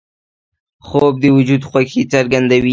خوب 0.87 1.13
د 1.23 1.25
وجود 1.37 1.61
خوښي 1.69 2.03
څرګندوي 2.13 2.69